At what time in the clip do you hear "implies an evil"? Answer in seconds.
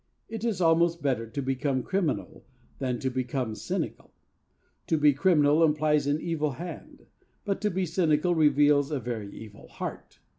5.63-6.53